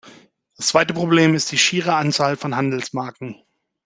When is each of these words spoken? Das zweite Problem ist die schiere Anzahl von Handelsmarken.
Das 0.57 0.65
zweite 0.69 0.95
Problem 0.95 1.35
ist 1.35 1.51
die 1.51 1.59
schiere 1.59 1.93
Anzahl 1.93 2.35
von 2.35 2.55
Handelsmarken. 2.55 3.39